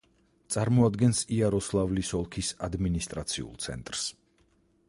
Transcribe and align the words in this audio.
წარმოადგენს 0.53 1.19
იაროსლავლის 1.35 2.11
ოლქის 2.21 2.51
ადმინისტრაციულ 2.69 3.53
ცენტრს. 3.67 4.09